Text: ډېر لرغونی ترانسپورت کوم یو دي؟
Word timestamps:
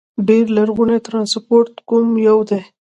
ډېر 0.27 0.45
لرغونی 0.57 0.97
ترانسپورت 1.07 1.73
کوم 1.89 2.07
یو 2.27 2.39
دي؟ 2.49 2.59